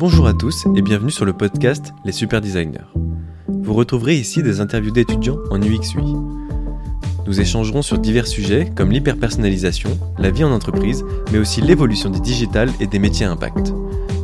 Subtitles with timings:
[0.00, 2.86] Bonjour à tous et bienvenue sur le podcast Les Super Designers.
[3.48, 6.14] Vous retrouverez ici des interviews d'étudiants en UX UI.
[7.26, 12.20] Nous échangerons sur divers sujets comme l'hyperpersonnalisation, la vie en entreprise, mais aussi l'évolution des
[12.20, 13.74] digitales et des métiers à impact.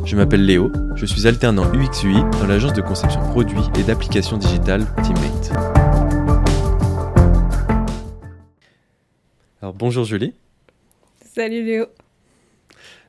[0.03, 4.37] Je m'appelle Léo, je suis alternant UX UI dans l'agence de conception produits et d'applications
[4.37, 5.51] digitales Teammate.
[9.61, 10.33] Alors bonjour Julie.
[11.21, 11.85] Salut Léo.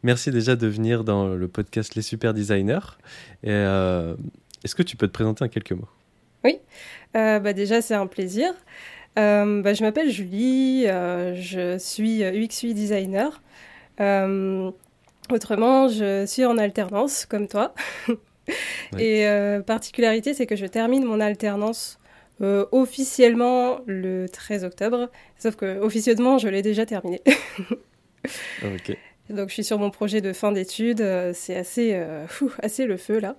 [0.03, 2.97] Merci déjà de venir dans le podcast Les Super Designers.
[3.45, 4.15] Euh,
[4.65, 5.89] est-ce que tu peux te présenter en quelques mots?
[6.45, 6.59] Oui,
[7.17, 8.53] euh, bah déjà c'est un plaisir.
[9.19, 13.43] Euh, bah, je m'appelle Julie, je suis UX UI designer.
[15.31, 17.75] autrement, je suis en alternance comme toi.
[18.99, 19.27] Et
[19.67, 21.99] particularité, c'est que je termine mon alternance
[22.41, 27.21] officiellement le 13 octobre, sauf que officieusement, je l'ai déjà terminé.
[28.63, 28.97] ok.
[29.31, 31.01] Donc je suis sur mon projet de fin d'études.
[31.01, 32.27] Euh, c'est assez, euh,
[32.63, 33.37] assez le feu là.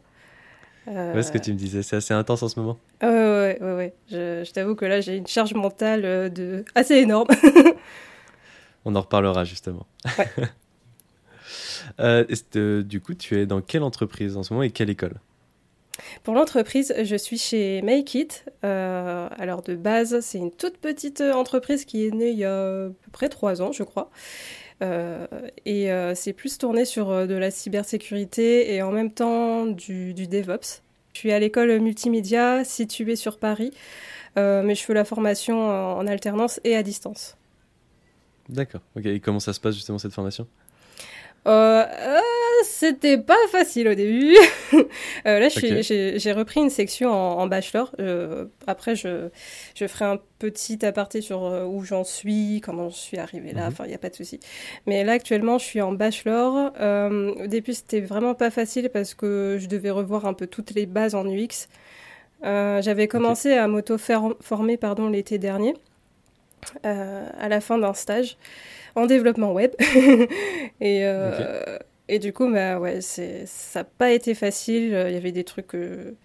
[0.88, 1.22] Euh...
[1.22, 2.80] ce que tu me disais, c'est assez intense en ce moment.
[3.04, 3.94] ouais, ouais, ouais, ouais.
[4.10, 6.64] Je, je t'avoue que là, j'ai une charge mentale euh, de...
[6.74, 7.28] assez énorme.
[8.86, 9.86] On en reparlera justement.
[12.00, 12.84] Ouais.
[12.84, 15.16] du coup, tu es dans quelle entreprise en ce moment et quelle école?
[16.24, 18.46] Pour l'entreprise, je suis chez Make It.
[18.64, 22.88] alors de base, c'est une toute petite entreprise qui est née il y a à
[22.88, 24.10] peu près trois ans, je crois.
[24.82, 25.28] Euh,
[25.66, 30.14] et euh, c'est plus tourné sur euh, de la cybersécurité et en même temps du,
[30.14, 30.82] DevOps.
[31.14, 33.72] Je suis à l'école multimédia située sur Paris,
[34.38, 37.36] mais je fais la formation en alternance et à distance.
[38.48, 38.82] D'accord.
[38.96, 39.06] Ok.
[39.06, 40.48] Et comment ça se passe justement cette formation?
[41.48, 42.20] Euh, euh,
[42.80, 44.38] c'était pas facile au début.
[44.74, 47.94] euh, là, j'ai repris une section en, bachelor.
[48.00, 49.28] Euh, après, je,
[49.76, 53.64] je ferai un petit aparté sur euh, où j'en suis, comment je suis arrivée là.
[53.64, 53.68] Mhm.
[53.68, 54.40] Enfin, il n'y a pas de souci.
[54.86, 56.72] Mais là, actuellement, je suis en bachelor.
[56.80, 60.86] au début, c'était vraiment pas facile parce que je devais revoir un peu toutes les
[60.86, 61.68] bases en UX.
[62.44, 64.80] J'avais commencé à m'auto-former
[65.12, 65.74] l'été dernier,
[66.84, 68.38] à la fin d'un stage
[68.96, 69.72] en développement web.
[70.82, 71.78] et, euh,
[72.10, 73.22] et du coup, bah, ouais, ça
[73.76, 74.86] n'a pas été facile.
[75.08, 76.16] Il y avait des trucs que,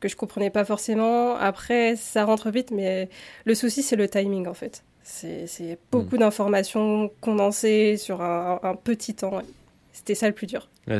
[0.00, 1.36] que je comprenais pas forcément.
[1.36, 3.10] Après, ça rentre vite, mais
[3.44, 4.84] le souci, c'est le timing en fait.
[5.02, 6.20] C'est beaucoup hmm.
[6.20, 9.42] d'informations condensées sur un, petit temps.
[9.92, 10.70] C'était ça le plus dur.
[10.88, 10.98] Ouais,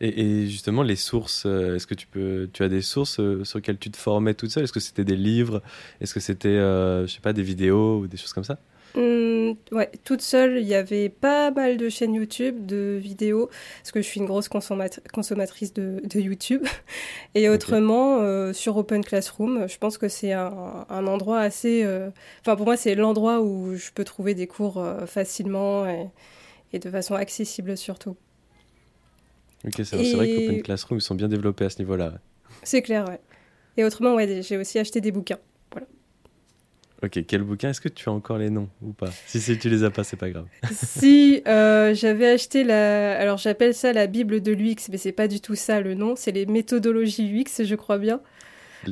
[0.00, 3.44] et, et, justement, les sources, euh, est-ce que tu, peux, tu as des sources euh,
[3.44, 4.64] sur lesquelles tu te formais toute seule?
[4.64, 5.60] Est-ce que c'était des livres?
[6.00, 8.58] Est-ce que c'était, je sais pas, des vidéos ou des choses comme ça?
[8.94, 13.48] Mmh, ouais, toute seule, il y avait pas mal de chaînes YouTube, de vidéos,
[13.80, 16.62] parce que je suis une grosse consommatrice de, YouTube.
[17.34, 21.82] Et autrement, euh, sur Open Classroom, je pense que c'est un, endroit assez...
[21.84, 22.10] Euh,
[22.40, 26.90] enfin, pour moi, c'est l'endroit où je peux trouver des cours euh, facilement et, de
[26.90, 28.16] façon accessible surtout.
[29.64, 32.14] Ok, c'est vrai qu'Open Classroom, ils sont bien développés à ce niveau-là.
[32.62, 33.20] C'est clair, ouais.
[33.76, 35.38] Et autrement, ouais, j'ai aussi acheté des bouquins.
[37.04, 39.10] Ok, quel bouquin Est-ce que tu as encore les noms ou pas?
[39.26, 40.46] Si, si tu les as pas, c'est pas grave.
[40.72, 43.18] si, euh, j'avais acheté la.
[43.18, 46.14] Alors j'appelle ça la Bible de l'UX, mais c'est pas du tout ça le nom.
[46.16, 48.20] C'est les méthodologies UX, je crois bien.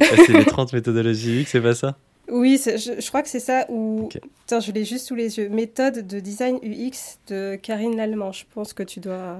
[0.00, 1.96] Ah, c'est les 30 méthodologies UX, c'est pas ça?
[2.28, 3.66] Oui, je, crois que c'est ça.
[3.68, 4.08] Ou.
[4.46, 5.48] Tiens, je l'ai juste sous les yeux.
[5.48, 8.32] Méthode de design UX de Karine Lallemand.
[8.32, 9.38] Je pense que tu dois.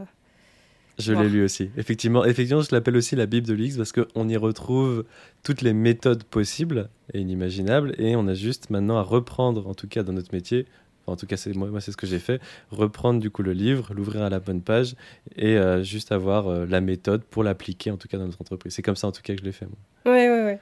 [1.00, 1.70] Je l'ai lu aussi.
[1.76, 5.04] Effectivement, effectivement, je l'appelle aussi la Bible de l'UX parce qu'on y retrouve
[5.42, 9.88] toutes les méthodes possibles et inimaginables et on a juste maintenant à reprendre, en tout
[9.88, 10.66] cas dans notre métier,
[11.10, 12.40] en tout cas c'est moi, moi c'est ce que j'ai fait,
[12.70, 14.94] reprendre du coup le livre, l'ouvrir à la bonne page
[15.36, 18.74] et euh, juste avoir euh, la méthode pour l'appliquer en tout cas dans notre entreprise.
[18.74, 19.66] C'est comme ça en tout cas que je l'ai fait.
[19.66, 20.14] Moi.
[20.14, 20.60] Ouais, ouais, ouais.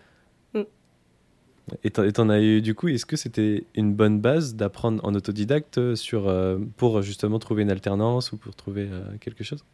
[0.55, 0.66] Mm.
[1.84, 5.78] Et t'en as eu du coup, est-ce que c'était une bonne base d'apprendre en autodidacte
[5.78, 6.32] euh, sur,
[6.76, 8.88] pour justement trouver une alternance ou pour trouver
[9.20, 9.65] quelque chose?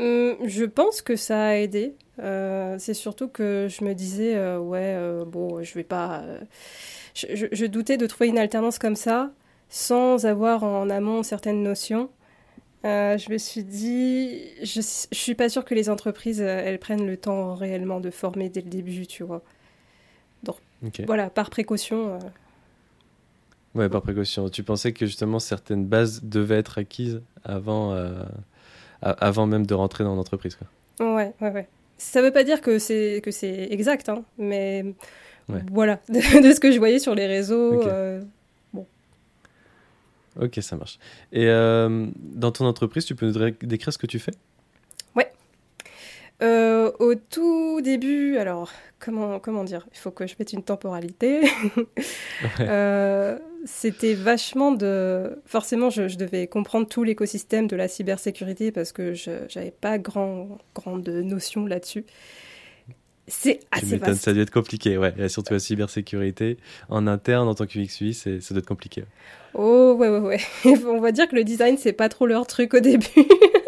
[0.00, 1.94] Je pense que ça a aidé.
[2.22, 6.22] Euh, c'est surtout que je me disais, euh, ouais, euh, bon, je vais pas.
[7.14, 9.32] Je, doutais de trouver une alternance comme ça,
[9.68, 12.10] sans avoir en amont certaines notions.
[12.84, 17.16] je me suis dit, je, je suis pas sûre que les entreprises, elles prennent le
[17.16, 19.42] temps réellement de former dès le début, tu vois.
[20.42, 20.56] Donc,
[21.06, 22.18] voilà, par précaution.
[23.74, 24.48] Ouais, par précaution.
[24.48, 27.94] Tu pensais que justement certaines bases devaient être acquises avant
[29.02, 30.58] avant même de rentrer dans l'entreprise.
[30.98, 31.68] Ouais, ouais, ouais.
[31.98, 34.84] Ça veut pas dire que c'est que c'est exact, hein, mais
[35.70, 37.82] voilà, de, ce que je voyais sur les réseaux.
[37.86, 38.22] Euh,
[38.72, 38.86] bon.
[40.40, 40.98] Ok, ça marche.
[41.32, 44.32] Et euh, dans ton entreprise, tu peux nous décrire ce que tu fais?
[46.42, 51.42] Euh, au tout début, alors comment comment dire Il faut que je mette une temporalité.
[53.66, 55.38] c'était vachement de.
[55.46, 60.58] Forcément, je, devais comprendre tout l'écosystème de la cybersécurité parce que je n'avais pas grand,
[60.74, 62.04] grande notion là-dessus.
[63.30, 64.22] C'est assez vaste.
[64.22, 65.28] Ça doit être compliqué, ouais.
[65.28, 66.58] surtout la cybersécurité
[66.88, 69.04] en interne en tant que UX ça doit être compliqué.
[69.54, 70.40] Oh, ouais, ouais, ouais.
[70.86, 73.06] On va dire que le design, c'est pas trop leur truc au début.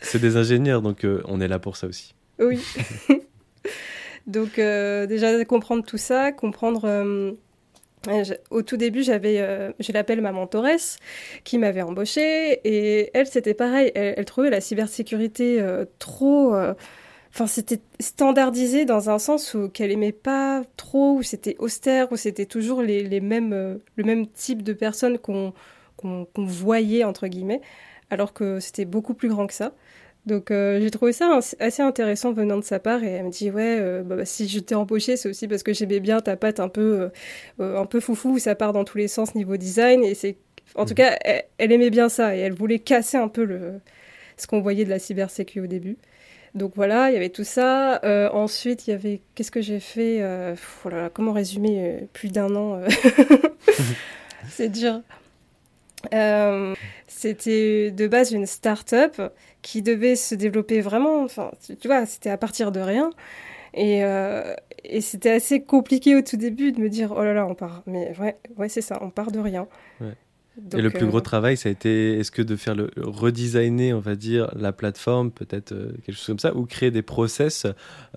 [0.00, 2.14] c'est des ingénieurs, donc euh, on est là pour ça aussi.
[2.38, 2.60] Oui.
[4.26, 6.84] donc, euh, déjà, comprendre tout ça, comprendre.
[6.86, 7.32] Euh,
[8.48, 9.36] au tout début, j'avais,
[9.78, 10.98] je l'appelle ma mentoresse,
[11.44, 13.92] qui m'avait embauchée, et elle, c'était pareil.
[13.94, 15.62] Elle, trouvait la cybersécurité
[15.98, 16.54] trop
[17.32, 22.16] enfin c'était standardisé dans un sens où qu'elle aimait pas trop où c'était austère où
[22.16, 25.52] c'était toujours les, mêmes le même type de personnes qu'on
[26.34, 27.60] voyait entre guillemets
[28.10, 29.72] alors que c'était beaucoup plus grand que ça
[30.26, 33.50] donc euh, j'ai trouvé ça assez intéressant venant de sa part et elle me dit
[33.50, 36.36] ouais euh, bah, bah, si je t'ai embauché c'est aussi parce que j'aimais bien ta
[36.36, 37.10] patte un peu
[37.58, 40.36] un peu foufou où ça part dans tous les sens niveau design et c'est
[40.74, 40.94] en tout mmh.
[40.94, 43.80] cas elle, elle, aimait bien ça et elle voulait casser un peu le
[44.36, 45.96] ce qu'on voyait de la cybersécurité au début
[46.54, 48.00] donc voilà, il y avait tout ça.
[48.04, 49.20] Euh, ensuite, il y avait.
[49.34, 50.56] Qu'est-ce que j'ai fait euh,
[51.14, 52.80] Comment résumer euh, plus d'un an
[54.48, 55.00] C'est dur.
[57.10, 59.20] C'était de base une start-up
[59.62, 61.22] qui devait se développer vraiment.
[61.22, 63.10] Enfin, tu vois, c'était à partir de rien.
[63.74, 64.00] Et,
[64.84, 67.82] et c'était assez compliqué au tout début de me dire oh là là, on part.
[67.86, 69.68] Mais ouais, ouais c'est ça, on part de rien.
[70.00, 70.16] Ouais
[70.72, 73.92] et le plus gros euh, travail, ça a été, est-ce que de faire le redesigner,
[73.92, 77.66] on va dire, la plateforme, peut-être euh, quelque chose comme ça, ou créer des process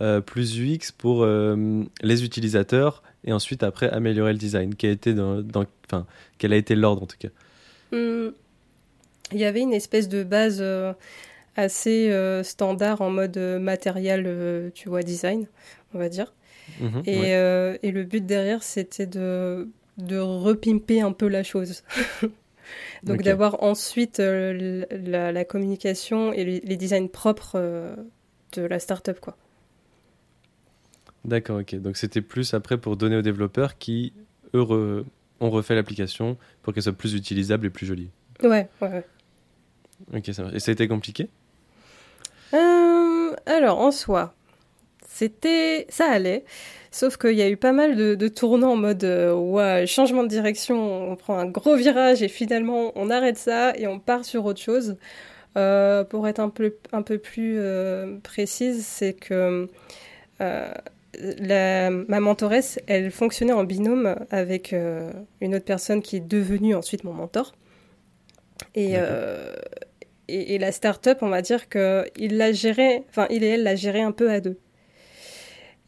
[0.02, 4.76] euh, plus UX pour les utilisateurs et ensuite après améliorer le design.
[4.76, 5.44] Quel a été dans,
[5.88, 6.06] enfin,
[6.38, 7.30] quel a été l'ordre en tout cas?
[7.92, 8.32] Hmm.
[9.34, 10.64] Il y avait une espèce de base
[11.56, 12.12] assez
[12.44, 15.48] standard en mode matériel, tu vois, design,
[15.94, 16.34] on va dire.
[16.80, 21.84] Mhm, et, et, le but derrière, c'était de de repimper un peu la chose.
[23.04, 27.96] Donc d'avoir ensuite euh, la, communication et les, designs propres euh,
[28.54, 29.38] de la startup quoi.
[31.26, 31.76] D'accord, ok.
[31.76, 34.14] Donc c'était plus après pour donner aux développeurs qui,
[34.54, 35.06] eux,
[35.40, 38.10] ont refait l'application pour qu'elle soit plus utilisable et plus jolie.
[38.42, 39.06] Ouais, ouais, ouais.
[40.14, 41.30] Ok, ça Et ça a été compliqué?
[42.54, 44.34] Euh, Alors, en soi,
[45.08, 45.86] c'était...
[45.90, 46.44] ça allait.
[46.94, 51.12] Sauf qu'il y a eu pas mal de, tournants en mode euh, changement de direction,
[51.12, 54.62] on prend un gros virage et finalement on arrête ça et on part sur autre
[54.62, 54.96] chose.
[55.58, 59.68] Euh, pour être un peu, un peu plus euh, précise, c'est que
[60.40, 64.76] la, ma mentoresse, elle fonctionnait en binôme avec
[65.42, 67.56] une autre personne qui est devenue ensuite mon mentor.
[68.76, 68.98] Et,
[70.34, 73.76] et, et, la start-up, on va dire qu'il la gérait, enfin il et elle la
[73.76, 74.58] géraient un peu à deux.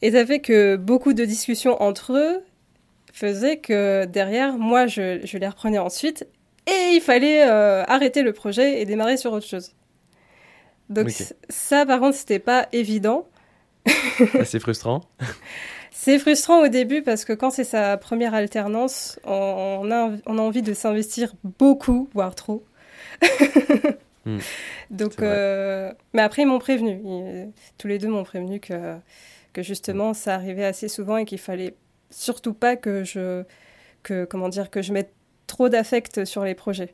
[0.01, 2.43] Et ça fait que beaucoup de discussions entre eux
[3.13, 6.27] faisaient que derrière, moi, je, je les reprenais ensuite
[6.67, 9.71] et il fallait euh, arrêter le projet et démarrer sur autre chose.
[10.89, 11.09] Donc
[11.49, 13.27] ça, par contre, c'était pas évident.
[14.43, 15.01] c'est frustrant.
[15.97, 20.41] C'est frustrant au début parce que quand c'est sa première alternance, on, a, on a
[20.41, 22.65] envie de s'investir beaucoup, voire trop.
[24.25, 24.39] Hmm.
[24.89, 27.01] Donc, euh, mais après ils m'ont prévenu.
[27.77, 28.97] tous les deux m'ont prévenu que
[29.53, 31.75] que justement ça arrivait assez souvent et qu'il fallait
[32.09, 33.43] surtout pas que je
[34.03, 35.13] que comment dire que je mette
[35.47, 36.93] trop d'affect sur les projets.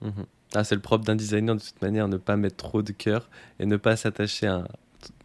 [0.00, 0.24] Mhm.
[0.54, 3.30] Ah, c'est le propre d'un designer de toute manière, ne pas mettre trop de cœur
[3.58, 4.64] et ne pas s'attacher à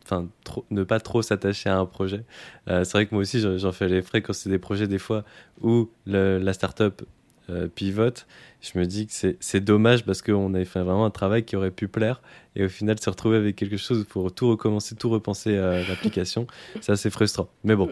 [0.06, 2.24] enfin trop, ne pas trop s'attacher à un projet.
[2.70, 5.00] Euh, c'est vrai que moi aussi j'en fais les frais quand c'est des projets des
[5.00, 5.24] fois
[5.62, 7.04] où le, la startup
[7.50, 8.28] euh, pivote,
[8.60, 11.72] je me dis que c'est dommage parce qu'on avait fait vraiment un travail qui aurait
[11.72, 12.22] pu plaire
[12.56, 16.46] et au final se retrouver avec quelque chose pour tout recommencer, tout repenser à l'application,
[16.82, 17.48] c'est assez frustrant.
[17.64, 17.90] Mais bon,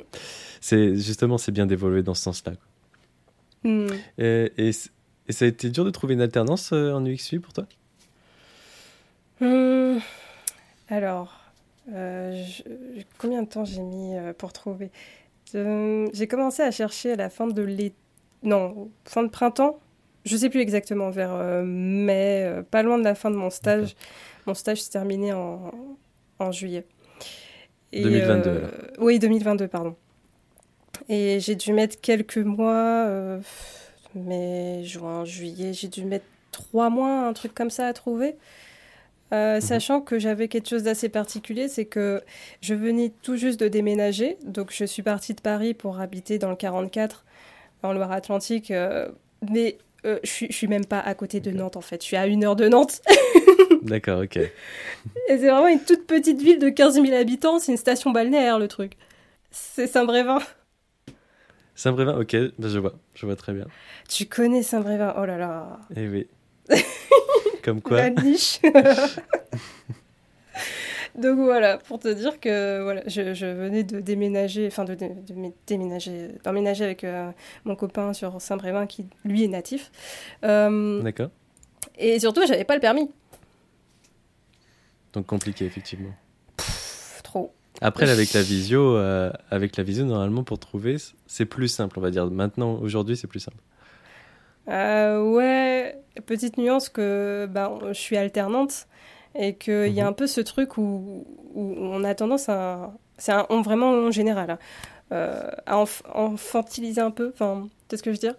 [0.60, 2.54] c'est justement c'est bien d'évoluer dans ce sens-là.
[3.64, 3.88] Hmm.
[4.18, 4.72] Et,
[5.30, 7.66] ça a été dur de trouver une alternance euh, en UX pour toi?
[9.40, 10.00] Hmm.
[10.90, 11.34] Alors,
[11.94, 12.44] euh,
[13.18, 14.92] combien de temps j'ai mis pour trouver?
[15.54, 17.96] J'ai commencé à chercher à la fin de l'été
[18.44, 19.80] non, fin de printemps,
[20.26, 23.52] je sais plus exactement, vers euh, mai, euh, pas loin de la fin de mon
[23.52, 23.96] stage.
[24.48, 25.72] Mon stage s'est terminé en,
[26.40, 26.86] en juillet.
[27.94, 28.50] 2022.
[28.50, 29.96] Euh, oui, 2022, pardon.
[31.10, 33.08] Et j'ai dû mettre quelques mois,
[34.16, 38.36] mai, juin, juillet, j'ai dû mettre trois mois, un truc comme ça à trouver.
[39.32, 39.60] Mhm.
[39.60, 42.24] Sachant que j'avais quelque chose d'assez particulier, c'est que
[42.62, 46.50] je venais tout juste de déménager, donc je suis partie de Paris pour habiter dans
[46.50, 47.26] le 44
[47.86, 48.72] en Loire-Atlantique.
[48.72, 49.08] Euh,
[49.50, 52.02] mais euh, je, suis, suis même pas à côté de Nantes en fait.
[52.02, 53.02] Je suis à une heure de Nantes.
[53.82, 54.38] D'accord, ok.
[54.38, 54.50] Et
[55.28, 57.60] c'est vraiment une toute petite ville de 15 000 habitants.
[57.60, 58.94] C'est une station balnéaire le truc.
[59.52, 60.40] C'est Saint-Brévin.
[61.76, 63.66] Saint-Brévin, ok, bah, je vois, je vois très bien.
[64.10, 65.80] Tu connais Saint-Brévin, oh là là.
[65.96, 66.28] Eh oui.
[67.64, 67.98] Comme quoi.
[67.98, 68.60] La niche.
[71.18, 74.98] Donc voilà, pour te dire que voilà, je, venais de déménager, enfin de,
[75.66, 77.32] déménager, d'emménager avec euh,
[77.64, 79.92] mon copain sur Saint-Brévin qui lui est natif.
[80.44, 81.30] Euh, D'accord.
[81.98, 83.10] Et surtout, j'avais pas le permis.
[85.14, 86.14] Donc compliqué effectivement.
[87.24, 87.54] trop.
[87.82, 92.02] Après, avec la visio, euh, avec la visio, normalement, pour trouver, c'est plus simple, on
[92.02, 92.26] va dire.
[92.28, 93.58] Maintenant, aujourd'hui, c'est plus simple.
[94.68, 98.88] Euh, ouais, petite nuance que bah, je suis alternante
[99.38, 100.10] et qu'il y a mhm.
[100.10, 102.94] un peu ce truc où, où on a tendance à.
[103.18, 104.60] C'est vraiment en général, hein,
[105.14, 105.84] euh, à
[106.16, 108.36] infantiliser un peu, enfin, tu ce que je veux dire?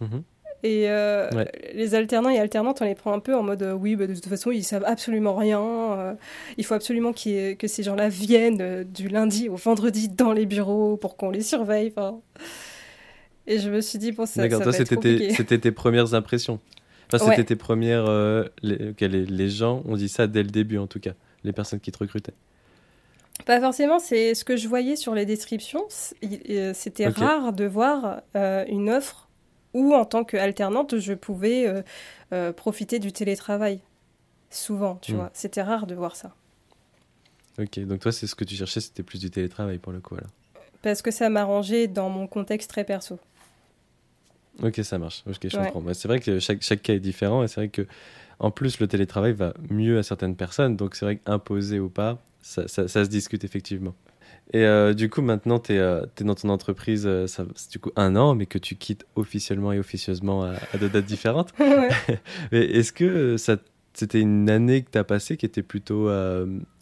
[0.00, 0.22] Mhm.
[0.62, 1.28] Et euh,
[1.72, 4.14] les alternants et alternantes, on les prend un peu en mode euh, oui, bah, de
[4.14, 5.62] toute façon, ils savent absolument rien.
[5.62, 6.14] Euh,
[6.58, 11.16] il faut absolument que ces gens-là viennent du lundi au vendredi dans les bureaux pour
[11.16, 11.94] qu'on les surveille.
[13.46, 16.60] Et je me suis dit, bon, ça, D'accord, toi, c'était tes, premières impressions.
[17.18, 18.06] C'était tes premières.
[18.62, 21.12] Les, les, gens ont dit ça dès le début, en tout cas,
[21.44, 22.34] les personnes qui te recrutaient.
[23.46, 25.84] Pas forcément, c'est ce que je voyais sur les descriptions.
[25.88, 29.28] C'était rare de voir une offre
[29.74, 31.82] ou en tant qu'alternante, je pouvais euh,
[32.32, 33.80] euh, profiter du télétravail.
[34.50, 35.16] Souvent, tu hmm.
[35.16, 35.30] vois.
[35.32, 36.34] C'était rare de voir ça.
[37.58, 40.14] Ok, donc toi, c'est ce que tu cherchais, c'était plus du télétravail pour le coup,
[40.14, 40.30] alors.
[40.82, 43.18] Parce que ça m'arrangeait dans mon contexte très perso.
[44.62, 45.22] Ok, ça marche.
[45.26, 45.80] Ok, je comprends.
[45.80, 47.86] Bah, c'est vrai que chaque, chaque, cas est différent et c'est vrai que,
[48.38, 50.76] en plus, le télétravail va mieux à certaines personnes.
[50.76, 53.94] Donc, c'est vrai qu'imposé ou pas, ça, ça, ça, se discute effectivement.
[54.52, 57.90] Et euh, du coup, maintenant, tu es, es, dans ton entreprise, euh, ça, du coup
[57.96, 61.54] un an, mais que tu quittes officiellement et officieusement à, à deux dates différentes.
[62.52, 63.56] Est-ce que euh,
[63.94, 66.10] c'était une année que tu as passée qui était plutôt,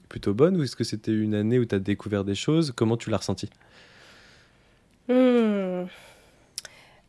[0.08, 2.72] plutôt bonne ou est-ce que c'était une année où tu as découvert des choses?
[2.74, 3.50] Comment tu l'as ressenti
[5.08, 5.86] hmm.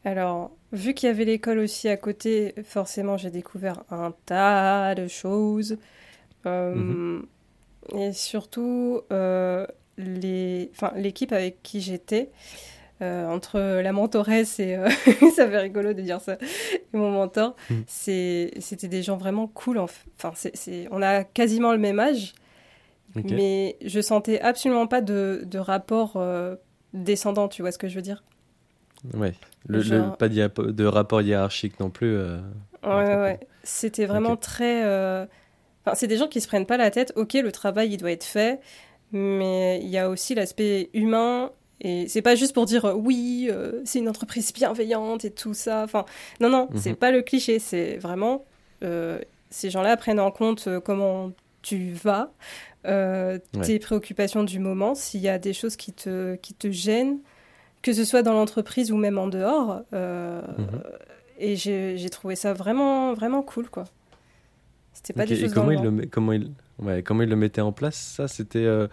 [0.09, 5.07] Alors, vu qu'il y avait l'école aussi à côté, forcément, j'ai découvert un tas de
[5.07, 5.77] choses.
[6.45, 7.21] Mm-hmm.
[7.95, 9.01] Et surtout,
[9.97, 12.29] l'équipe avec qui j'étais,
[13.01, 14.89] euh, entre la mentoresse et euh,
[15.33, 16.37] ça fait rigolo de dire ça
[16.73, 17.83] et mon mentor hmm.
[17.87, 20.33] c'était des gens vraiment cool enfin
[20.91, 22.33] on a quasiment le même âge
[23.15, 26.57] mais je sentais absolument pas de, de rapport euh,
[26.93, 28.21] descendant tu vois ce que je veux dire?
[29.13, 29.33] Ouais.
[29.67, 32.17] Le, pas de rapport hiérarchique non plus
[32.83, 37.13] ouais ouais, c'était vraiment très enfin c'est des gens qui se prennent pas la tête.
[37.15, 38.59] Ok le travail il doit être fait
[39.11, 41.51] mais il y a aussi l'aspect humain.
[41.81, 45.53] Et c'est pas juste pour dire euh, oui, euh, c'est une entreprise bienveillante et tout
[45.53, 45.83] ça.
[45.83, 46.05] Enfin,
[46.41, 46.95] non, non, c'est mhm.
[46.97, 47.59] pas le cliché.
[47.59, 48.45] C'est vraiment
[48.83, 52.31] euh, ces gens-là prennent en compte comment tu vas,
[52.83, 57.19] tes préoccupations du moment, s'il y a des choses qui te, qui te gênent,
[57.81, 59.81] que ce soit dans l'entreprise ou même en dehors.
[59.91, 60.81] Mhm.
[61.39, 63.85] Et j'ai trouvé ça vraiment, vraiment cool, quoi.
[64.93, 67.61] C'était pas des choses et comment, il le, comment il Ouais, comment il le mettait
[67.61, 67.95] en place?
[67.95, 68.87] Ça, c'était euh,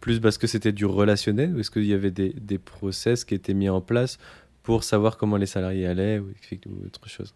[0.00, 3.34] plus parce que c'était du relationnel ou est-ce qu'il y avait des, des, process qui
[3.34, 4.18] étaient mis en place
[4.62, 6.32] pour savoir comment les salariés allaient ou,
[6.86, 7.34] autre chose?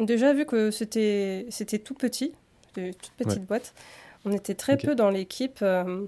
[0.00, 1.46] Déjà, vu que c'était
[1.84, 2.32] tout petit,
[2.76, 3.74] une toute petite boîte,
[4.24, 6.06] on était très peu dans l'équipe euh,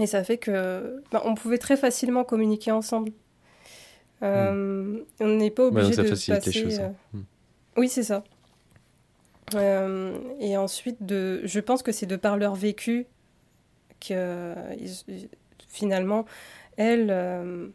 [0.00, 3.12] et ça fait que bah, on pouvait très facilement communiquer ensemble.
[4.22, 5.04] Euh, hmm.
[5.20, 6.32] On n'est pas obligé de passer.
[6.44, 6.94] Les choses, hein.
[7.12, 7.20] hmm.
[7.76, 8.24] Oui, c'est ça.
[9.54, 13.06] Euh, et ensuite, de, je pense que c'est de par leur vécu
[14.00, 14.54] que
[15.68, 16.24] finalement,
[16.76, 17.68] elle, euh,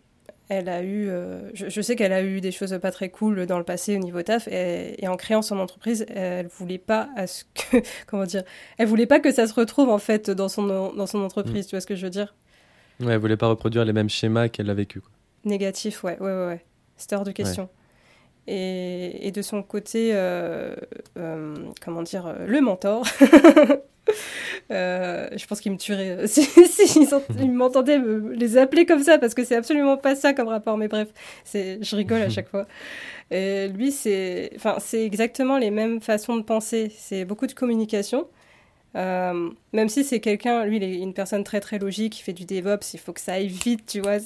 [0.50, 1.10] elle a eu.
[1.10, 4.00] Euh, je, sais qu'elle a eu des choses pas très cool dans le passé au
[4.00, 7.78] niveau taf, et, en créant son entreprise, elle voulait pas à ce que.
[8.08, 8.44] Comment dire
[8.78, 11.70] Elle voulait pas que ça se retrouve en fait dans son, dans son entreprise, mm.
[11.70, 12.36] tu vois ce que je veux dire?
[13.00, 15.02] Ouais, elle voulait pas reproduire les mêmes schémas qu'elle a vécu.
[15.44, 16.48] Négatif, ouais, ouais, ouais.
[16.48, 16.66] ouais.
[16.98, 17.70] C'était hors de question.
[18.48, 20.76] Et, de son côté, euh,
[21.18, 23.06] euh, comment dire, le mentor.
[24.70, 28.00] je pense qu'il me tuerait si, si m'entendait
[28.34, 30.78] les appeler comme ça parce que c'est absolument pas ça comme rapport.
[30.78, 31.10] Mais bref,
[31.54, 32.66] je rigole à chaque fois.
[33.32, 36.92] Et lui, c'est, enfin, c'est exactement les mêmes façons de penser.
[36.96, 38.28] C'est beaucoup de communication.
[38.94, 42.46] même si c'est quelqu'un, lui, il est une personne très très logique, il fait du
[42.46, 44.18] DevOps, il faut que ça aille vite, tu vois.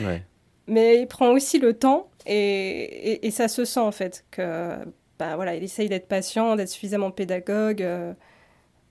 [0.00, 0.22] Ouais
[0.66, 4.76] mais il prend aussi le temps et, et, ça se sent en fait que
[5.18, 8.12] bah voilà il essaye d'être patient d'être suffisamment pédagogue euh,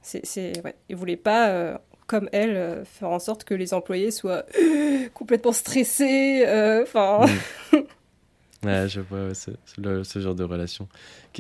[0.01, 0.75] c'est ouais.
[0.89, 1.77] il voulait pas euh,
[2.07, 4.45] comme elle euh, faire en sorte que les employés soient
[5.13, 6.43] complètement stressés
[6.83, 7.25] enfin
[7.73, 7.77] mm.
[8.65, 9.51] ouais, je vois ce,
[10.03, 10.87] ce, genre de relation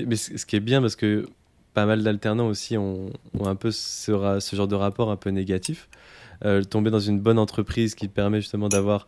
[0.05, 1.27] mais ce qui est bien parce que
[1.73, 5.29] pas mal d'alternants aussi ont, ont, un peu ce, ce, genre de rapport un peu
[5.29, 5.89] négatif
[6.71, 9.05] tomber dans une bonne entreprise qui permet justement d'avoir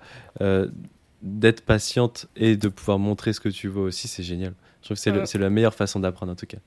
[1.24, 4.54] d'être patiente et de pouvoir montrer ce que tu veux aussi, c'est génial.
[4.82, 6.58] Je trouve que c'est la meilleure façon d'apprendre en tout cas.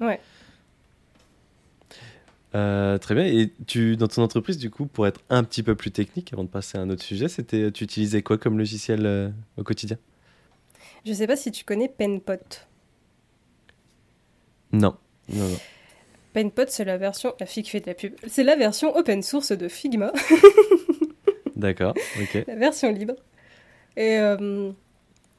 [0.00, 0.20] Ouais.
[2.56, 3.24] Euh, très bien.
[3.24, 6.44] Et tu, dans ton entreprise, du coup, pour être un petit peu plus technique, avant
[6.44, 9.98] de passer à un autre sujet, c'était, tu utilisais quoi comme logiciel euh, au quotidien?
[11.04, 12.34] Je sais pas si tu connais Penpot.
[14.72, 14.96] Non.
[15.28, 15.58] non, non.
[16.32, 19.22] Penpot, c'est la version, la fille qui fait de la pub, c'est la version open
[19.22, 20.12] source de Figma.
[21.56, 22.44] D'accord, ok.
[22.46, 23.14] La version libre.
[23.96, 24.70] Et euh,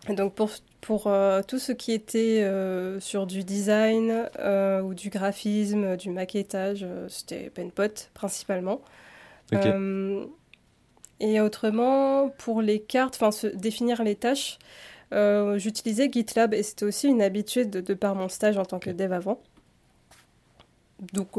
[0.10, 0.50] donc pour,
[0.88, 4.30] pour euh, tout ce qui était euh, sur du design
[4.86, 8.80] ou du graphisme, du maquettage, c'était Penpot principalement.
[11.20, 14.60] et autrement, pour les cartes, enfin définir les tâches,
[15.12, 19.12] j'utilisais GitLab et c'était aussi une habitude de, par mon stage en tant que dev
[19.12, 19.42] avant.
[21.12, 21.32] Donc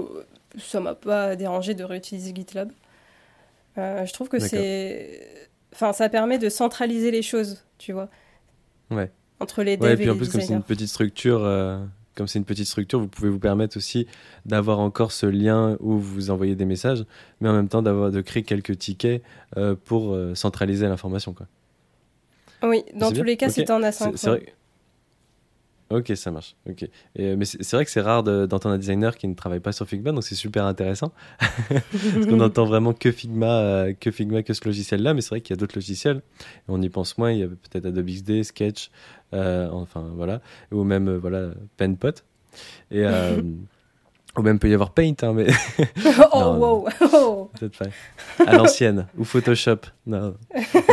[0.59, 2.71] ça m'a pas dérangé de réutiliser GitLab.
[3.79, 8.11] je trouve que c'est Enfin, ça permet de centraliser les choses, tu vois.
[8.91, 9.11] Ouais.
[9.41, 11.79] Entre les devs ouais, et puis en plus, comme c'est une petite structure, euh,
[12.15, 14.07] comme c'est une petite structure, vous pouvez vous permettre aussi
[14.45, 17.05] d'avoir encore ce lien où vous envoyez des messages,
[17.41, 19.23] mais en même temps d'avoir de créer quelques tickets
[19.57, 21.47] euh, pour euh, centraliser l'information, quoi.
[22.65, 24.41] Oui, dans tous les cas, c'est en asynchrone.
[25.91, 26.55] Ok, ça marche.
[26.69, 26.87] Ok.
[27.17, 29.89] Et, mais c'est vrai que c'est rare d'entendre un designer qui ne travaille pas sur
[29.89, 31.13] Figma, donc c'est super intéressant.
[31.71, 35.41] Parce qu'on entend vraiment que Figma, euh, que Figma, que ce logiciel-là, mais c'est vrai
[35.41, 36.21] qu'il y a d'autres logiciels.
[36.69, 37.33] On y pense moins.
[37.33, 38.91] Il y a peut-être Adobe XD, Sketch,
[39.33, 40.41] enfin voilà,
[40.73, 42.23] ou même euh, voilà Penpot.
[42.91, 43.05] Et
[44.37, 45.49] ou même peut y avoir Paint, hein, mais.
[46.33, 46.89] oh wow.
[47.13, 47.51] Oh.
[47.59, 48.45] Peut-être pas.
[48.47, 49.81] À l'ancienne ou Photoshop.
[50.07, 50.35] Non.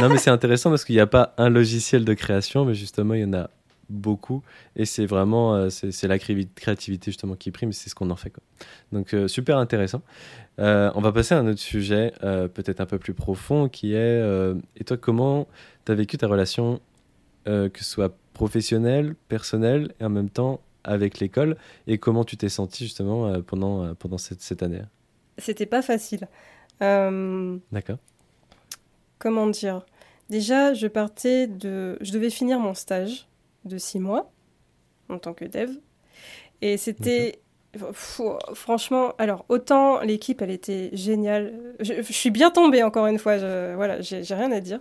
[0.01, 3.13] non, mais c'est intéressant parce qu'il n'y a pas un logiciel de création, mais justement
[3.13, 3.49] il y en a
[3.89, 4.43] beaucoup
[4.75, 8.31] et c'est vraiment euh, c'est la créativité justement qui prime c'est ce qu'on en fait
[8.31, 8.43] quoi.
[8.91, 10.01] donc euh, super intéressant
[10.59, 14.21] euh, on va passer à un autre sujet peut-être un peu plus profond qui est
[14.77, 15.47] et toi comment
[15.85, 16.79] tu as vécu ta relation
[17.45, 22.49] que ce soit professionnelle personnelle et en même temps avec l'école et comment tu t'es
[22.49, 24.83] senti justement pendant pendant cette, cette année?
[25.39, 26.27] C'était pas facile
[26.79, 27.97] d'accord
[29.19, 29.85] comment dire?
[30.29, 33.27] Déjà je partais de je devais finir mon stage
[33.65, 34.31] de six mois
[35.09, 35.71] en tant que dev.
[36.61, 37.39] Et c'était.
[38.53, 41.75] Franchement, alors autant l'équipe elle était géniale.
[41.81, 44.79] Je, suis bien tombée encore une fois, je, voilà, j'ai rien à dire.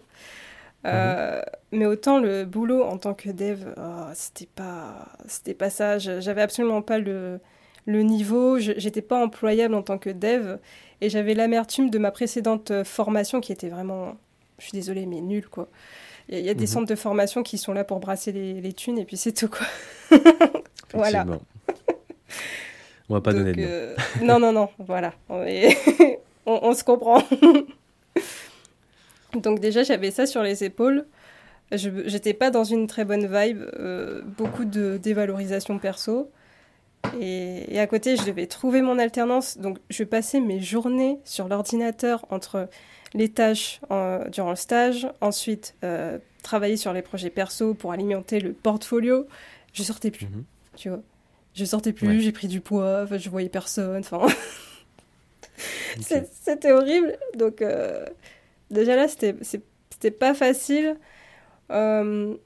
[0.84, 1.42] Euh, mhm.
[1.78, 5.98] mais autant le boulot en tant que dev, oh, c'était pas, c'était pas ça.
[5.98, 7.40] J'avais absolument pas le,
[7.86, 8.58] le niveau.
[8.58, 10.58] J'étais pas employable en tant que dev
[11.00, 14.16] et j'avais l'amertume de ma précédente formation qui était vraiment,
[14.58, 15.68] je suis désolée, mais nulle quoi.
[16.30, 16.66] Il y, a des mhm.
[16.66, 19.66] centres de formation qui sont là pour brasser les, thunes et puis c'est tout quoi.
[20.94, 21.26] voilà.
[23.10, 23.66] On va pas donner de nom.
[23.68, 25.12] Euh, non, non, non, voilà.
[25.28, 25.44] On,
[26.74, 27.22] se comprend.
[29.36, 31.06] Donc déjà, j'avais ça sur les épaules.
[31.72, 33.62] Je n'étais pas dans une très bonne vibe.
[33.78, 36.30] Euh, beaucoup de dévalorisation perso.
[37.20, 39.58] Et, et, à côté, je devais trouver mon alternance.
[39.58, 42.68] Donc je passais mes journées sur l'ordinateur entre
[43.14, 43.80] les tâches
[44.30, 49.26] durant le stage, ensuite euh, travailler sur les projets perso pour alimenter le portfolio.
[49.72, 50.44] Je sortais plus, mhm.
[50.76, 51.00] tu vois.
[51.54, 54.26] Je sortais plus, j'ai pris du poids, je voyais personne, enfin...
[56.00, 57.16] C'était horrible.
[57.36, 58.04] Donc, euh,
[58.74, 60.96] déjà là, c'était pas facile.
[61.70, 62.36] Euh,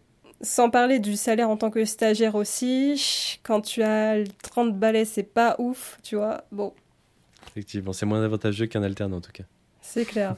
[0.41, 3.41] sans parler du salaire en tant que stagiaire aussi.
[3.43, 6.45] Quand tu as 30 balais, c'est pas ouf, tu vois.
[6.53, 6.73] Bon.
[7.49, 9.45] Effectivement, c'est moins avantageux qu'un alternant en tout cas.
[9.81, 10.37] C'est clair.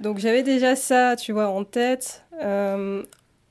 [0.00, 2.24] Donc j'avais déjà ça, tu vois, en tête.
[2.42, 3.02] Euh,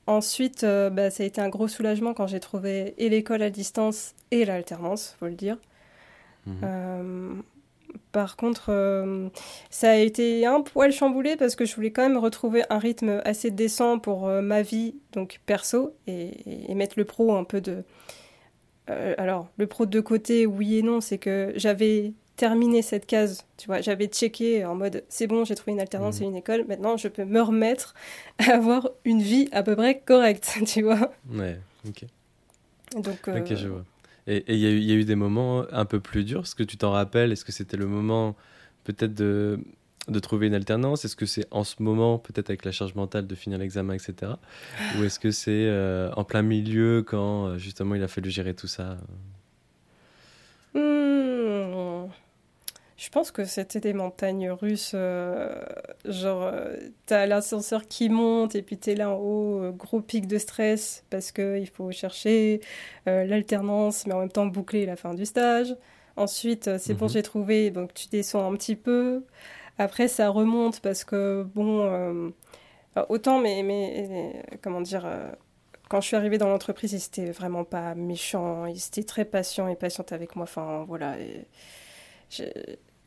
[0.06, 3.50] ensuite, euh, bah, ça a été un gros soulagement quand j'ai trouvé et l'école à
[3.50, 5.56] distance et l'alternance, faut le dire.
[6.46, 7.42] Mhm.
[8.12, 9.30] Euh, par contre,
[9.70, 13.20] ça a été un poil chamboulé parce que je voulais quand même retrouver un rythme
[13.24, 17.84] assez décent pour ma vie, donc perso, et, et, mettre le pro un peu de...
[18.86, 23.44] alors, le pro de côté, oui et non, c'est que j'avais terminé cette case.
[23.56, 26.24] Tu vois, j'avais checké en mode c'est bon, j'ai trouvé une alternance mhm.
[26.24, 26.64] et une école.
[26.66, 27.94] Maintenant, je peux me remettre
[28.38, 31.12] à avoir une vie à peu près correcte, tu vois.
[31.30, 32.04] Ouais, ok.
[32.96, 33.84] Donc, euh, Ok, je vois.
[34.26, 36.42] Et il y, a eu des moments un peu plus durs.
[36.42, 37.32] Est-ce que tu t'en rappelles?
[37.32, 38.36] Est-ce que c'était le moment
[38.84, 39.58] peut-être de,
[40.06, 41.04] de trouver une alternance?
[41.04, 44.32] Est-ce que c'est en ce moment, peut-être avec la charge mentale de finir l'examen, etc.
[44.96, 48.54] Ou est-ce que c'est euh, en plein milieu quand euh, justement il a fallu gérer
[48.54, 48.96] tout ça
[50.74, 52.06] hmm.
[53.02, 54.92] Je pense que c'était des montagnes russes.
[54.94, 55.60] Euh,
[56.04, 60.28] genre, euh, t'as l'ascenseur qui monte et puis t'es là en haut, euh, gros pic
[60.28, 62.60] de stress parce qu'il faut chercher
[63.06, 65.74] l'alternance, mais en même temps boucler la fin du stage.
[66.14, 67.10] Ensuite, c'est bon, mhm.
[67.10, 69.24] j'ai trouvé, donc tu descends un petit peu.
[69.78, 72.32] Après, ça remonte parce que, bon,
[73.08, 75.10] autant, mais, mais comment dire,
[75.88, 79.66] quand je suis arrivée dans l'entreprise, ils étaient vraiment pas méchants, ils étaient très patients
[79.66, 80.44] et patients avec moi.
[80.44, 81.16] Enfin, voilà.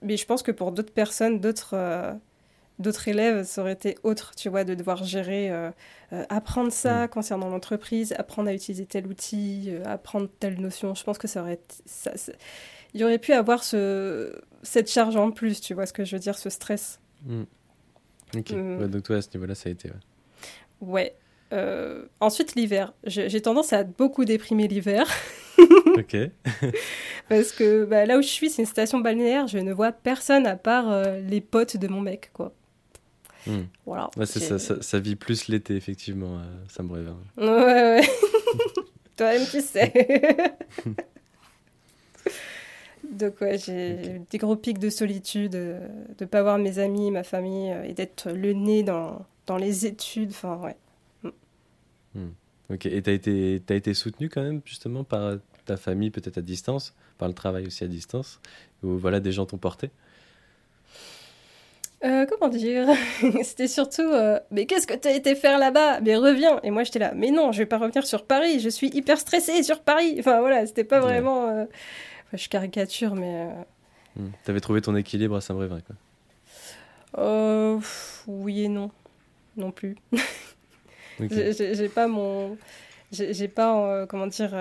[0.06, 1.76] Mais je pense que pour d'autres personnes, d'autres
[2.80, 5.72] d'autres élèves, ça aurait été autre, tu vois, de devoir gérer, euh,
[6.14, 7.10] euh, apprendre ça mm.
[7.10, 10.94] concernant l'entreprise, apprendre à utiliser tel outil, euh, apprendre telle notion.
[10.94, 12.12] Je pense que ça aurait, ça,
[12.94, 16.16] il y aurait pu avoir ce, cette charge en plus, tu vois ce que je
[16.16, 17.00] veux dire, ce stress.
[17.26, 17.44] Mm.
[18.38, 18.52] Ok.
[18.52, 18.88] Mm.
[18.88, 19.90] donc toi, à ce niveau-là, ça a été.
[20.82, 21.16] Ouais.
[22.20, 22.94] ensuite, l'hiver.
[23.06, 25.08] J'ai tendance à beaucoup déprimer l'hiver.
[25.96, 26.18] ok.
[27.30, 29.48] Parce que bah, là où je suis, c'est une station balnéaire.
[29.48, 32.54] Je ne vois personne à part les potes de mon mec, quoi.
[33.48, 33.66] Hmm.
[33.86, 34.10] Voilà.
[34.26, 37.14] ça, ça, vit plus l'été, effectivement, euh, ça me réveille.
[37.38, 38.02] Ouais, ouais.
[39.18, 39.94] Toi-même, tu sais.
[43.12, 47.12] Donc, ouais, j'ai des gros pics de solitude, euh, de ne pas voir mes amis,
[47.12, 50.32] ma famille, euh, et d'être le nez dans, dans les études.
[50.32, 50.76] Enfin, ouais.
[52.16, 52.32] Hmm.
[52.72, 56.38] Ok, et tu as été, as été soutenu quand même, justement, par ta famille, peut-être
[56.38, 58.40] à distance, par le travail aussi à distance,
[58.84, 59.90] où voilà, des gens t'ont porté?
[62.04, 62.88] Euh, comment dire?
[63.44, 66.02] C'était surtout, euh, mais qu'est-ce que tu as été faire là-bas?
[66.02, 68.70] Mais reviens Et moi j'étais là, mais non, je vais pas revenir sur Paris, je
[68.70, 71.48] suis hyper stressée sur Paris Enfin voilà, c'était pas vraiment.
[71.48, 71.66] Euh,
[72.34, 73.48] je caricature, mais.
[74.16, 74.30] Hmm.
[74.44, 77.80] T'avais trouvé ton équilibre à Saint-Brévin, quoi
[78.28, 78.92] Oui et non.
[79.58, 79.96] Non plus.
[81.20, 82.58] j'ai pas mon.
[83.12, 84.54] J'ai pas, comment dire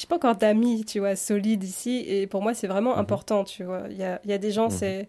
[0.00, 2.04] j'ai pas encore d'amis, tu vois, solides ici.
[2.06, 3.00] Et pour moi, c'est vraiment mhm.
[3.00, 3.82] important, tu vois.
[3.90, 4.76] Il y a, y a, des gens, mhm.
[4.76, 5.08] c'est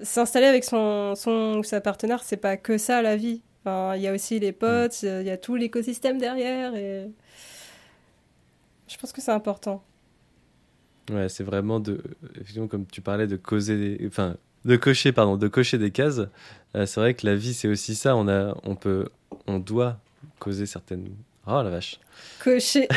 [0.00, 3.42] s'installer avec son, son ou sa partenaire, c'est pas que ça la vie.
[3.66, 7.10] il y a aussi les potes, il y a tout l'écosystème derrière et
[8.86, 9.82] je pense que c'est important.
[11.10, 12.00] Ouais, c'est vraiment de,
[12.36, 16.20] effectivement, comme tu parlais de causer, enfin, de cocher, pardon, de cocher des cases.
[16.74, 18.14] Euh, c'est vrai que la vie, c'est aussi ça.
[18.16, 19.08] On a, on peut,
[19.46, 19.98] on doit
[20.38, 21.08] causer certaines
[21.50, 21.98] Oh la vache.
[22.40, 22.88] Cocher.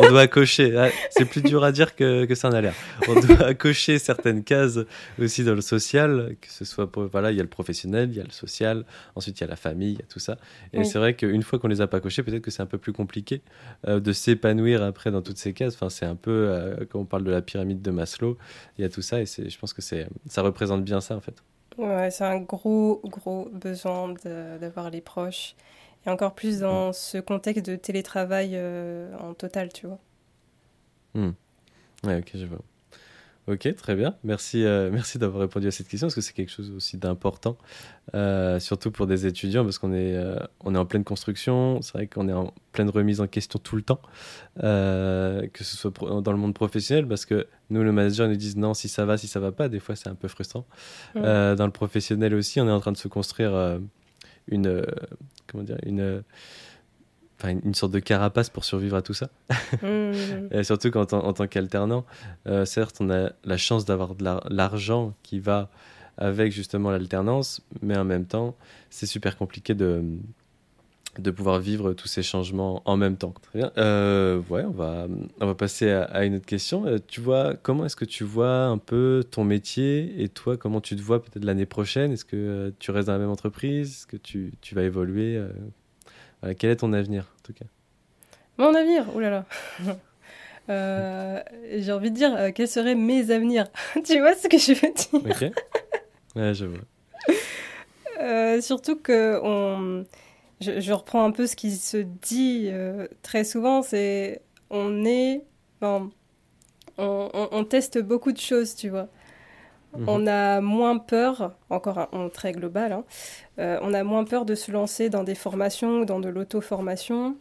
[0.00, 0.76] on doit cocher.
[0.76, 2.74] Ah, c'est plus dur à dire que, que ça en a l'air.
[3.08, 4.78] On doit cocher certaines cases
[5.20, 8.16] aussi dans le social, que ce soit pour, voilà, il y a le professionnel, il
[8.16, 8.84] y a le social,
[9.16, 10.38] ensuite il y a la famille, il y a tout ça.
[10.72, 12.78] Et c'est vrai qu'une fois qu'on les a pas cochés, peut-être que c'est un peu
[12.78, 13.42] plus compliqué
[13.88, 15.74] euh, de s'épanouir après dans toutes ces cases.
[15.74, 18.38] Enfin, c'est un peu, euh, quand on parle de la pyramide de Maslow,
[18.78, 21.42] il y a tout ça et je pense que ça représente bien ça en fait.
[21.78, 24.14] Ouais, c'est un gros, gros besoin
[24.60, 25.56] d'avoir les proches
[26.06, 29.98] et encore plus dans ce contexte de télétravail euh, en total, tu vois.
[32.04, 32.60] Ouais, ok, je vois.
[33.48, 34.14] Ok, très bien.
[34.24, 37.56] Merci, euh, merci d'avoir répondu à cette question parce que c'est quelque chose aussi d'important,
[38.14, 40.16] euh, surtout pour des étudiants parce qu'on est,
[40.60, 41.80] on est en pleine construction.
[41.82, 44.00] C'est vrai qu'on est en pleine remise en question tout le temps,
[44.58, 48.74] que ce soit dans le monde professionnel parce que nous, le manager, nous disent non,
[48.74, 49.68] si ça va, si ça va pas.
[49.68, 50.66] Des fois, c'est un peu frustrant.
[51.14, 53.80] dans le professionnel aussi, on est en train de se construire
[54.50, 54.84] une, euh,
[55.46, 56.22] comment dire, une,
[57.38, 59.30] enfin, une sorte de carapace pour survivre à tout ça.
[59.82, 60.48] Mmh.
[60.50, 62.06] Et surtout quand en, tant qu'alternant,
[62.46, 65.68] euh, certes, on a la chance d'avoir de l'argent qui va
[66.16, 68.56] avec justement l'alternance, mais en même temps,
[68.88, 70.02] c'est super compliqué de,
[71.18, 73.34] de pouvoir vivre tous ces changements en même temps.
[73.42, 73.72] Très bien.
[73.76, 75.06] Euh, ouais, on va,
[75.40, 76.86] on va passer à, une autre question.
[76.86, 80.80] Euh, tu vois, comment est-ce que tu vois un peu ton métier et toi, comment
[80.80, 82.12] tu te vois peut-être l'année prochaine?
[82.12, 83.90] Est-ce que euh, tu restes dans la même entreprise?
[83.90, 85.40] Est-ce que tu, tu, vas évoluer
[86.58, 87.66] Quel est ton avenir en tout cas?
[88.56, 89.06] Mon avenir?
[89.14, 89.44] Oh là là
[91.78, 93.66] J'ai envie de dire, quels seraient mes avenirs?
[94.04, 95.14] Tu vois ce que je veux dire?
[95.14, 95.52] Ok.
[96.36, 98.60] Ouais, je vois.
[98.60, 100.04] surtout que on
[100.60, 105.44] je, reprends un peu ce qui se dit euh, très souvent, c'est on est,
[105.80, 106.10] on,
[106.98, 109.08] on, teste beaucoup de choses, tu vois.
[109.96, 110.08] Mhm.
[110.08, 113.04] On a moins peur, encore un, très global, hein,
[113.58, 117.36] euh, on a moins peur de se lancer dans des formations ou dans de l'auto-formation.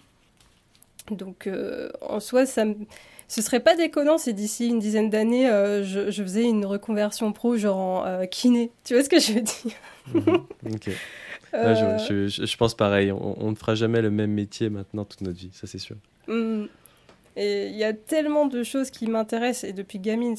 [1.11, 2.75] Donc, euh, en soi, ça me
[3.29, 5.47] ce serait pas déconnant si d'ici une dizaine d'années,
[5.83, 8.71] je, je, faisais une reconversion pro, genre en kiné.
[8.85, 9.73] Tu vois ce que je veux dire?
[10.65, 10.89] Ok.
[11.57, 13.11] Euh, je, pense pareil.
[13.11, 15.95] On, ne fera jamais le même métier maintenant toute notre vie, ça c'est sûr.
[16.27, 16.65] Mm.
[17.35, 20.35] Et il y a tellement de choses qui m'intéressent, et depuis gamine,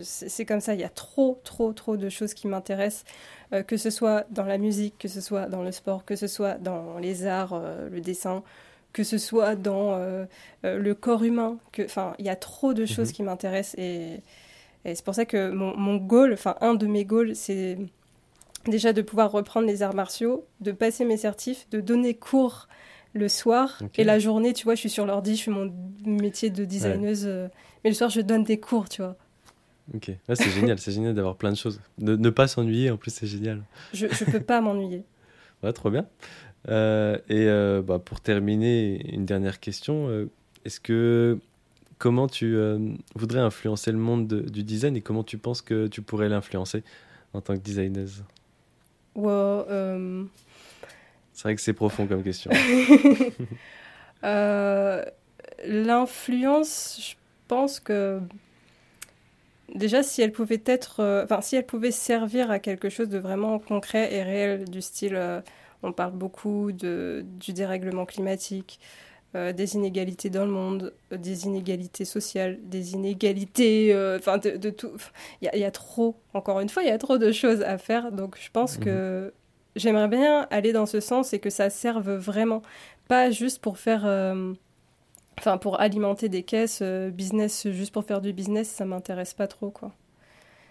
[0.00, 3.04] c'est comme ça, il y a trop, trop, trop de choses qui m'intéressent,
[3.52, 6.26] euh, que ce soit dans la musique, que ce soit dans le sport, que ce
[6.26, 8.42] soit dans les arts, euh, le dessin,
[8.94, 9.96] que ce soit dans
[10.64, 11.58] le corps humain.
[11.84, 13.14] Enfin, il y a trop de choses mhm.
[13.14, 14.20] qui m'intéressent, et,
[14.84, 17.78] et c'est pour ça que mon, mon goal, enfin, un de mes goals, c'est
[18.66, 22.68] déjà de pouvoir reprendre les arts martiaux, de passer mes certifs, de donner cours
[23.12, 25.72] le soir et la journée, tu vois, je suis sur l'ordi, je fais mon
[26.04, 27.48] métier de designeuse, euh,
[27.82, 29.16] mais le soir je donne des cours, tu vois.
[29.94, 31.80] Ok, c'est génial, c'est génial d'avoir plein de choses.
[31.98, 33.64] Ne, ne pas s'ennuyer, en plus c'est génial.
[33.92, 35.04] Je ne peux pas m'ennuyer.
[35.62, 36.06] Ouais, trop bien.
[36.68, 40.08] et bah, pour terminer, une dernière question.
[40.64, 41.38] Est-ce que
[41.98, 42.56] comment tu
[43.14, 46.82] voudrais influencer le monde du design et comment tu penses que tu pourrais l'influencer
[47.34, 47.60] en tant que
[49.14, 50.26] designer
[51.32, 52.50] C'est vrai que c'est profond comme question.
[55.64, 57.14] L'influence, je
[57.48, 58.20] pense que
[59.74, 63.18] déjà si elle pouvait être, euh, enfin si elle pouvait servir à quelque chose de
[63.18, 65.40] vraiment concret et réel, du style, euh,
[65.82, 68.80] on parle beaucoup de, du dérèglement climatique,
[69.34, 74.92] euh, des inégalités dans le monde, des inégalités sociales, des inégalités, enfin de, tout.
[75.42, 78.12] Il y, a trop, encore une fois, il y a trop de choses à faire.
[78.12, 79.32] Donc je pense que mhm.
[79.76, 82.62] j'aimerais bien aller dans ce sens et que ça serve vraiment,
[83.08, 84.04] pas juste pour faire
[85.40, 89.46] Enfin, pour alimenter des caisses, euh, business juste pour faire du business, ça m'intéresse pas
[89.46, 89.94] trop, quoi.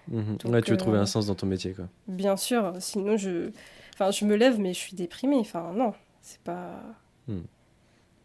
[0.10, 0.38] Mhm.
[0.46, 1.86] ouais, tu veux trouver un euh, sens dans ton métier, quoi.
[2.08, 3.50] Bien sûr, sinon je,
[3.96, 5.40] enfin, je me lève, mais je suis déprimée.
[5.40, 6.84] Enfin, non, c'est pas.
[7.28, 7.42] Hmm.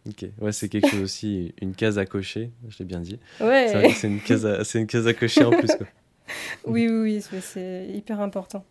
[0.07, 3.19] Ok, ouais, c'est quelque chose aussi, une case à cocher, je l'ai bien dit.
[3.41, 3.91] Ouais.
[3.95, 4.63] C'est une case, à...
[4.63, 5.87] c'est une case à cocher en plus, quoi.
[6.67, 8.65] oui, oui, oui, c'est hyper important.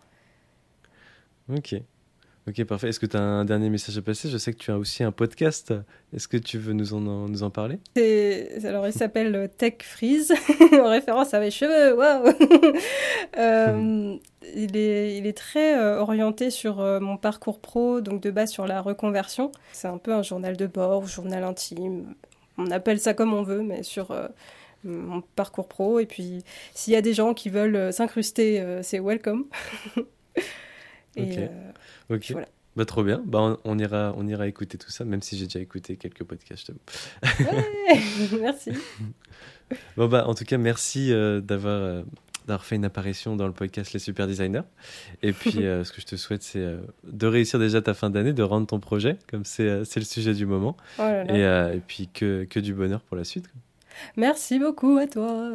[1.50, 1.76] Ok.
[2.46, 2.90] Ok, parfait.
[2.90, 4.30] Est-ce que tu as un dernier message à passer?
[4.30, 5.74] Je sais que tu as aussi un podcast.
[6.14, 7.80] Est-ce que tu veux nous en, nous en parler?
[8.66, 10.34] Alors, il s'appelle Tech Freeze,
[10.74, 11.96] en référence à mes cheveux.
[11.96, 12.34] Waouh
[13.38, 14.18] euh,
[14.56, 18.52] il, est, il est très euh, orienté sur euh, mon parcours pro, donc de base
[18.52, 19.54] sur la reconversion.
[19.72, 22.14] C'est un peu un journal de bord, journal intime.
[22.58, 24.14] On appelle ça comme on veut, mais sur
[24.84, 26.02] mon parcours pro.
[26.02, 29.46] Et puis, s'il y a des gens qui veulent s'incruster, c'est welcome.
[31.16, 31.48] Et,
[32.10, 32.32] Ok.
[32.32, 32.48] Voilà.
[32.76, 33.22] Bah, trop bien.
[33.26, 36.72] Bah, on, ira, on ira écouter tout ça, même si j'ai déjà écouté quelques podcasts.
[37.40, 38.00] Ouais,
[38.42, 38.72] merci.
[39.98, 42.04] Bon, bah, en tout cas, merci euh, d'avoir, euh,
[42.46, 44.62] d'avoir fait une apparition dans le podcast Les Super Designers.
[45.24, 48.34] Et puis, euh, ce que je te souhaite, c'est de réussir déjà ta fin d'année,
[48.34, 50.78] de rendre ton projet, comme c'est, c'est le sujet du moment.
[51.00, 53.50] Oh et, et, puis que, que du bonheur pour la suite.
[54.16, 55.50] Merci beaucoup à toi.